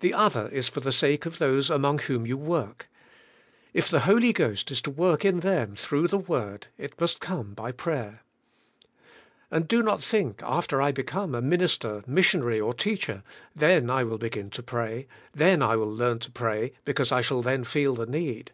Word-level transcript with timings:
The 0.00 0.14
other 0.14 0.48
is 0.48 0.70
for 0.70 0.80
the 0.80 0.90
sake 0.92 1.26
of 1.26 1.36
those 1.36 1.68
among 1.68 1.98
whom 1.98 2.24
you 2.26 2.38
work. 2.38 2.88
If 3.74 3.90
the 3.90 4.00
Holy 4.08 4.32
Ghost 4.32 4.70
is 4.70 4.80
to 4.80 4.90
work 4.90 5.26
in 5.26 5.40
them 5.40 5.76
through 5.76 6.08
the 6.08 6.16
word 6.16 6.68
it 6.78 6.98
must 6.98 7.20
come 7.20 7.52
by 7.52 7.70
prayer. 7.70 8.22
And 9.50 9.68
do 9.68 9.82
not 9.82 10.02
think 10.02 10.40
after 10.42 10.80
I 10.80 10.90
become 10.90 11.34
a 11.34 11.42
minister, 11.42 12.02
missionary, 12.06 12.60
or 12.60 12.72
teacher, 12.72 13.22
then 13.54 13.90
I 13.90 14.04
will 14.04 14.16
begin 14.16 14.48
to 14.48 14.62
pray, 14.62 15.06
then 15.34 15.60
I 15.62 15.76
will 15.76 15.92
learn 15.94 16.18
to 16.20 16.30
pray 16.30 16.72
because 16.86 17.12
I 17.12 17.20
shall 17.20 17.42
then 17.42 17.62
feel 17.62 17.94
the 17.94 18.06
need. 18.06 18.52